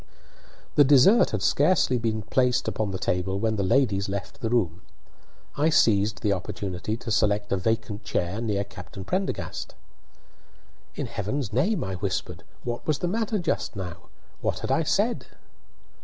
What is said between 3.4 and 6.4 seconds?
the ladies left the room. I seized the